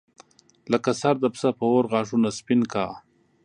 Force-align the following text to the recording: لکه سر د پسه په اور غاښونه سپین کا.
لکه 0.71 0.91
سر 1.01 1.15
د 1.21 1.25
پسه 1.33 1.49
په 1.57 1.65
اور 1.71 1.83
غاښونه 1.91 2.29
سپین 2.37 2.61
کا. 2.73 2.85